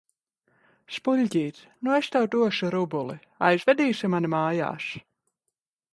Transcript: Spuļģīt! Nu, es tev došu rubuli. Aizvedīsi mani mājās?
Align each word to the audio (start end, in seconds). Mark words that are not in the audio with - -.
Spuļģīt! 0.95 1.59
Nu, 1.87 1.93
es 1.99 2.09
tev 2.15 2.25
došu 2.37 2.71
rubuli. 2.77 3.19
Aizvedīsi 3.51 4.11
mani 4.15 4.33
mājās? 4.39 4.93